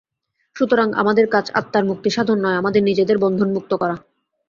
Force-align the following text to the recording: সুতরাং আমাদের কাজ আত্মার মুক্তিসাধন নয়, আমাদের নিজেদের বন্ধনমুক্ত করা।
সুতরাং 0.55 0.87
আমাদের 0.93 1.25
কাজ 1.27 1.45
আত্মার 1.53 1.83
মুক্তিসাধন 1.85 2.37
নয়, 2.41 2.55
আমাদের 2.55 2.81
নিজেদের 2.83 3.17
বন্ধনমুক্ত 3.17 3.71
করা। 3.73 3.95